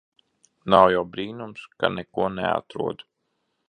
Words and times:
Nav 0.73 0.85
jau 0.95 1.03
brīnums 1.17 1.69
ka 1.79 1.95
neko 2.01 2.29
neatrod. 2.41 3.11